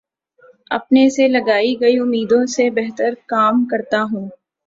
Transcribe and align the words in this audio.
اپنے 0.71 1.09
سے 1.09 1.27
لگائی 1.27 1.75
گئی 1.81 1.99
امیدوں 1.99 2.45
سے 2.45 2.69
بہترکام 2.69 3.65
کرتا 3.65 4.01
ہوں 4.03 4.27